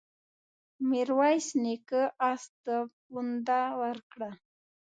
ميرويس 0.89 1.47
نيکه 1.63 2.01
آس 2.31 2.43
ته 2.63 2.75
پونده 3.07 3.61
ورکړه. 3.81 4.29